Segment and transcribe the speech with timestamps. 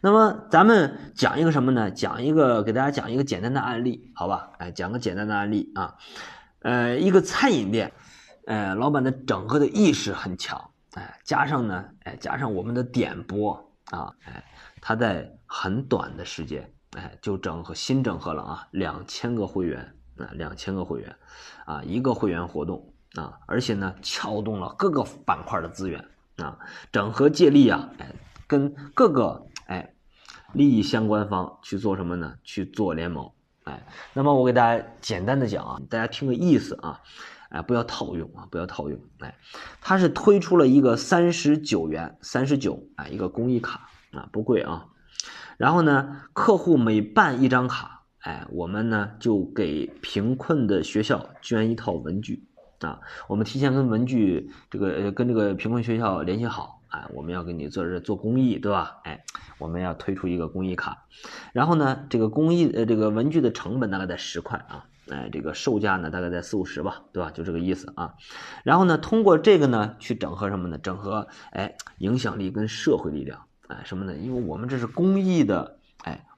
[0.00, 1.90] 那么咱们讲一个什么呢？
[1.90, 4.50] 讲一个给大家讲一个简单的案例，好吧？
[4.58, 5.96] 哎，讲个简单的案例啊。
[6.60, 7.92] 呃，一个餐饮店，
[8.46, 13.54] 呃，老板的整合的意识很强，哎，加上呢，哎，加上我们的点播
[13.90, 14.44] 啊，哎，
[14.80, 19.80] 他在很短的时间，哎，就整合新整合了啊，两千个会员
[20.16, 21.16] 啊，两千个会员
[21.64, 26.04] 啊，一个会员活动啊，而且呢，撬动了各个板块的资源
[26.36, 26.58] 啊，
[26.90, 28.12] 整合借力啊，哎，
[28.48, 29.94] 跟各个哎
[30.52, 32.34] 利益相关方去做什么呢？
[32.42, 33.30] 去做联盟。
[33.64, 36.98] 哎，那么我给大家简单的讲啊，大家听个意思啊，
[37.50, 38.98] 哎，不要套用啊，不要套用。
[39.18, 39.36] 哎，
[39.82, 44.86] 他是推出了一个三十九元，三十九啊，一个公益卡啊，不贵啊。
[45.58, 52.48] 然后呢，客户每办一张卡，哎，我们呢就给贫困的学校捐一套文具
[52.80, 53.00] 啊。
[53.26, 56.77] 我们提前跟文具这个跟这个贫困学校联系好。
[56.88, 58.98] 啊，我们要给你做这做公益，对吧？
[59.04, 59.24] 哎，
[59.58, 61.04] 我们要推出一个公益卡，
[61.52, 67.30] 然后呢，这个公益呃这个文具的成本大概在十块啊，哎，这个售价呢大概在四五十吧，对吧？
[67.30, 68.14] 就这个意思啊。
[68.64, 70.78] 然后呢，通过这个呢去整合什么呢？
[70.78, 74.14] 整合哎影响力跟社会力量，哎什么呢？
[74.16, 75.77] 因为我们这是公益的。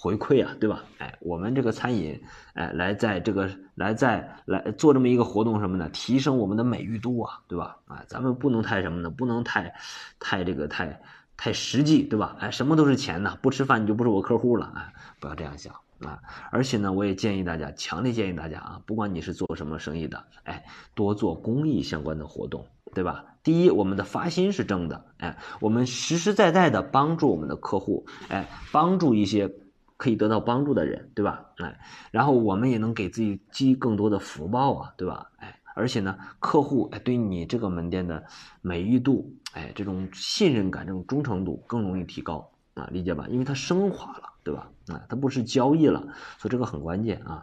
[0.00, 0.84] 回馈啊，对吧？
[0.98, 2.22] 哎，我们这个餐饮，
[2.54, 5.88] 哎，来在这个来在来做这么一个活动什么呢？
[5.92, 7.76] 提升我们的美誉度啊，对吧？
[7.86, 9.10] 啊，咱们不能太什么呢？
[9.10, 9.74] 不能太，
[10.20, 11.00] 太这个太
[11.36, 12.36] 太实际，对吧？
[12.38, 15.74] 哎，什么都是钱呐，不吃饭你就不是我客户了，哎，不要这样想
[16.06, 16.22] 啊！
[16.52, 22.64] 而且呢，我也建议大家，强烈建议大家啊，不管你是做什么生意的，哎，多做公益相关的活动。
[22.94, 23.26] 对吧？
[23.42, 29.52] 第一，我们的发心是正的，哎，我们实实在在的帮助我们的客户，哎，帮助一些
[29.98, 31.44] 可以得到帮助的人，对吧？
[31.58, 31.78] 哎，
[32.10, 35.30] 然后我们也能给自己积更多的福报啊，对吧？
[35.36, 38.24] 哎，而且呢，客户哎对你这个门店的
[38.62, 43.26] 美誉度，哎，这种信任感、这种忠诚度更容易提高啊，理解吧？
[43.28, 44.70] 因为它升华了，对吧？
[44.86, 46.00] 啊，它不是交易了，
[46.38, 47.42] 所以这个很关键啊。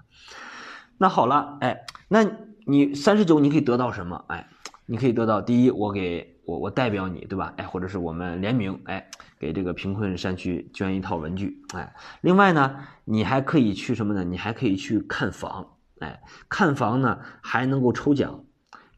[0.97, 2.25] 那好了，哎，那
[2.65, 4.25] 你三十九你可以得到什么？
[4.29, 4.49] 哎。
[4.85, 7.53] 你可以得到第一，我给我我代表你，对吧？
[7.57, 9.09] 哎，或者是我们联名，哎，
[9.39, 11.95] 给这个贫困山区捐一套文具，哎。
[12.21, 14.23] 另外呢，你还可以去什么呢？
[14.23, 18.43] 你还可以去看房，哎，看房呢还能够抽奖，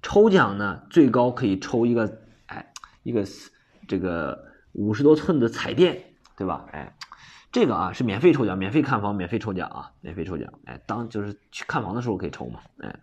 [0.01, 3.23] 抽奖呢最高可以抽一个，哎，一个
[3.87, 4.37] 这个
[4.73, 6.03] 五十多寸的彩电，
[6.35, 6.65] 对吧？
[6.73, 6.96] 哎。
[7.57, 10.53] 这个啊是免费抽奖，免费看房，免费抽奖啊，免费抽奖。
[10.65, 12.95] 哎，当就是去看房的时候可以抽嘛，哎。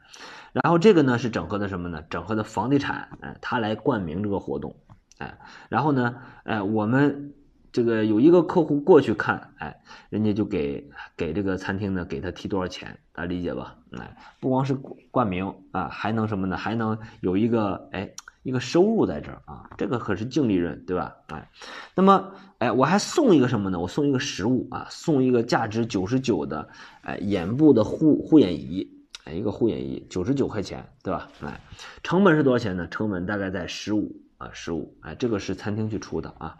[0.52, 2.04] 然后这个呢是整合的什么呢？
[2.08, 4.76] 整合的房地产，哎，他来冠名这个活动，
[5.18, 5.36] 哎。
[5.68, 7.34] 然后呢，哎，我们
[7.72, 13.78] 这个有一个客户过去看，哎，人家就给给这个餐厅呢给他提多少钱，大家理解吧？
[13.98, 14.74] 哎，不光是
[15.10, 16.56] 冠名啊，还能什么呢？
[16.56, 18.12] 还能有一个哎。
[18.44, 21.16] 一个收入在这儿啊，这个可是净利润，对吧？
[21.28, 21.50] 哎，
[21.94, 23.80] 那么哎，我还送一个什么呢？
[23.80, 26.68] 我送一个实物啊，送一个价值九十九的
[27.00, 28.86] 哎眼部的护护眼仪，
[29.24, 31.30] 哎，一个护眼仪九十九块钱，对吧？
[31.40, 31.58] 哎，
[32.02, 32.86] 成本是多少钱呢？
[32.88, 34.94] 成本大概在十五啊，十五。
[35.00, 36.58] 哎，这个是餐厅去出的啊。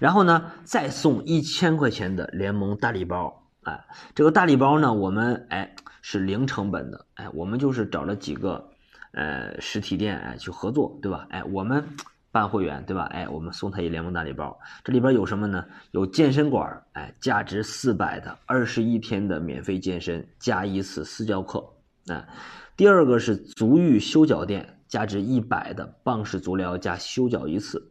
[0.00, 3.84] 然后呢，再送一千块钱的联盟大礼包，哎，
[4.16, 8.69] 这个大礼包呢，我们哎是零成本的，哎，我们就是找了几个。
[9.12, 11.26] 呃，实体店哎，去合作，对吧？
[11.30, 11.84] 哎，我们
[12.30, 13.04] 办会员，对吧？
[13.06, 15.64] 哎，我们送他一联盟大礼包，这里边有什么呢？
[15.90, 21.68] 有健身馆，哎，价值四百的二十一天的免费健身加一次私教课，
[22.06, 22.24] 哎，
[22.76, 27.90] 第二个是足浴修脚店，价值一百的棒式足疗加修脚一次，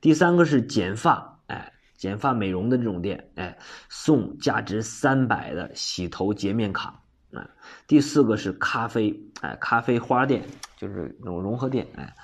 [0.00, 3.56] 第三个是剪发，哎，剪发美容的这种店，哎，
[3.88, 7.00] 送价值三百的洗头洁面卡。
[7.32, 7.48] 啊，
[7.86, 10.42] 第四个是咖啡，哎，咖啡花店
[10.76, 12.14] 就是那种融合店，哎，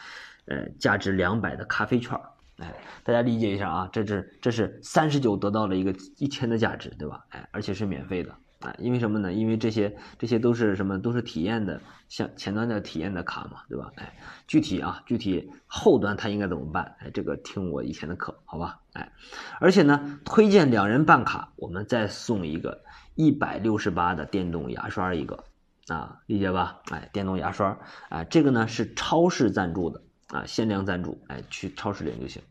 [0.46, 2.18] 呃，价值两百的咖啡券，
[2.58, 2.74] 哎，
[3.04, 7.24] 大家理解一下啊，这是这是三十九得到了一个一千的价值，对吧？
[7.30, 8.34] 哎，而且是免费的，
[8.66, 9.32] 啊，因为什么呢？
[9.32, 11.00] 因为这些这些都是什么？
[11.00, 13.92] 都是体验的，像前端的体验的卡嘛，对吧？
[13.96, 14.12] 哎，
[14.46, 16.96] 具体啊，具体后端他应该怎么办？
[16.98, 18.80] 哎，这个听我以前的课，好吧？
[18.94, 19.12] 哎，
[19.60, 22.82] 而且呢，推荐两人办卡，我们再送一个。
[23.18, 25.44] 一百六十八的电动牙刷一个，
[25.88, 26.82] 啊，理解吧？
[26.90, 27.78] 哎，电动牙刷，
[28.10, 32.42] 哎，这个呢是超市赞助的，啊，限量赞助，哎，去超市领就行，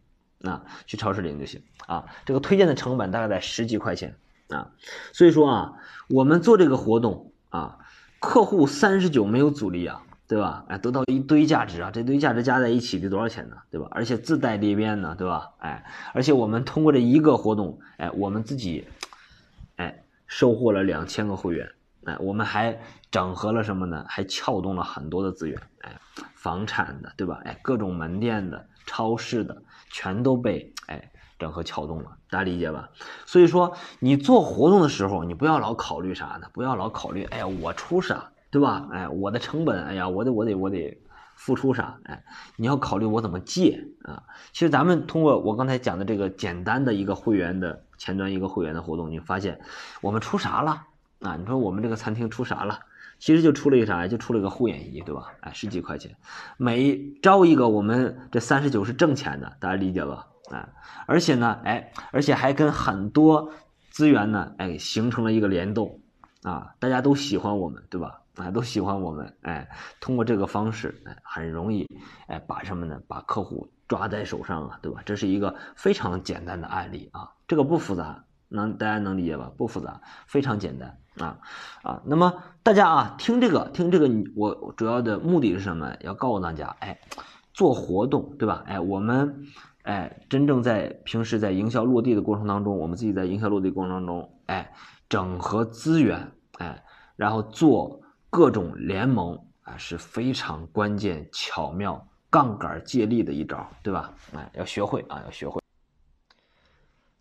[0.42, 4.16] 啊，去超市领就行，啊，这个推荐的成本大概在十几块钱，
[4.50, 4.72] 啊，
[5.14, 5.74] 所以说啊，
[6.10, 7.80] 我们做这个活动啊，
[8.20, 10.66] 客户三十九没有阻力啊，对吧？
[10.68, 13.58] 哎，得到一堆价值啊，这堆价值加在一起得多少钱呢？
[13.70, 13.88] 对吧？
[13.92, 15.52] 而且自带裂变呢，对吧？
[15.60, 18.88] 哎，而且我们通过这一个活动，哎，我们自己。
[19.78, 21.70] 哎收获了两千个会员，
[22.06, 22.80] 哎，我们还
[23.12, 24.06] 整合了什么呢？
[24.08, 26.00] 还撬动了很多的资源，哎，
[26.34, 27.42] 房产的，对吧？
[27.44, 29.62] 哎，各种门店的、超市的，
[29.92, 32.90] 全都被哎整合撬动了，大家理解吧？
[33.26, 36.48] 所以说你做活动的时候，你不要老考虑啥呢？
[36.54, 38.88] 不要老考虑，哎呀，我出啥，对吧？
[38.92, 40.98] 哎，我的成本，哎呀，我得我得我得
[41.36, 41.98] 付出啥？
[42.04, 42.24] 哎，
[42.56, 44.24] 你要考虑我怎么借啊？
[44.54, 49.60] 其实咱们通过我刚才讲的这个简单的一个会员的前端一个会员的活动，你发现
[50.02, 50.84] 我们出啥了
[51.22, 51.36] 啊？
[51.36, 52.80] 你说我们这个餐厅出啥了？
[53.18, 55.28] 其实就出了一个啥就出了个护眼仪，对吧？
[55.40, 56.16] 哎，十几块钱，
[56.58, 60.28] 每招一个，我们这三十九是挣钱的，大家理解吧？
[60.52, 60.70] 啊，
[61.08, 63.52] 而且呢，哎，而且还跟很多
[63.90, 66.00] 资源呢，哎，形成了一个联动，
[66.44, 68.22] 啊，大家都喜欢我们，对吧？
[68.36, 69.68] 啊，都喜欢我们，哎，
[70.00, 71.88] 通过这个方式，哎，很容易，
[72.28, 73.00] 哎，把什么呢？
[73.08, 75.02] 把客户抓在手上啊，对吧？
[75.06, 79.50] 这是一个非常简单的案例啊，这个不复杂，能大家能理解吧？
[79.58, 81.40] 不复杂，非常简单啊
[81.82, 82.02] 啊。
[82.06, 85.96] 那么大家啊，听这个，听这个，我主要的目的是什么？
[86.02, 87.00] 要告诉大家，哎，
[87.54, 88.64] 做活动，对吧？
[88.68, 89.48] 哎，我们。
[89.86, 94.74] 哎，真正在平时在营销落地的过程当中，我们自己在营销落地过程当中，哎，
[95.08, 96.84] 整合资源，哎，
[97.16, 98.02] 然后做
[98.32, 104.12] 各种联盟，啊，是非常关键、巧妙、杠杆借力的一招，对吧？
[104.36, 105.62] 哎，要学会啊，要学会。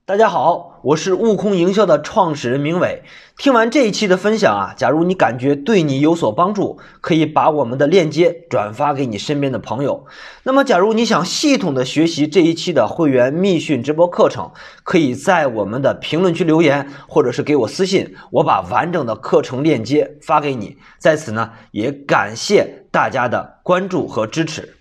[0.07, 3.05] 大家好，我是悟空营销的创始人明伟。
[3.39, 10.05] 听完这一期的分享啊，假如你感觉对你有所帮助，可以把我们的链接转发给你身边的朋友。
[10.43, 14.53] 那么，假如你想系统的学习这一期的会员密训直播课程，
[14.83, 20.77] 可以在我们的评论区留言，或者是给我私信，我把完整的课程链接发给你。
[20.99, 24.77] 在此呢，也感谢大家的关注和支持。